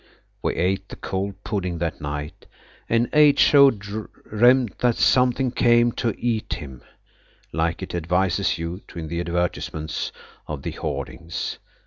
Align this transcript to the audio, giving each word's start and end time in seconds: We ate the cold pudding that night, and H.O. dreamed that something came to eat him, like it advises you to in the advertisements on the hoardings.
We 0.41 0.55
ate 0.55 0.89
the 0.89 0.95
cold 0.95 1.43
pudding 1.43 1.77
that 1.77 2.01
night, 2.01 2.47
and 2.89 3.07
H.O. 3.13 3.69
dreamed 3.69 4.73
that 4.79 4.95
something 4.95 5.51
came 5.51 5.91
to 5.91 6.15
eat 6.17 6.53
him, 6.55 6.81
like 7.51 7.83
it 7.83 7.93
advises 7.93 8.57
you 8.57 8.81
to 8.87 8.97
in 8.97 9.09
the 9.09 9.19
advertisements 9.19 10.11
on 10.47 10.61
the 10.61 10.71
hoardings. 10.71 11.59